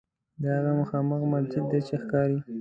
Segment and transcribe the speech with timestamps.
[0.41, 2.39] دا هغه مخامخ مسجد دی چې ښکاري.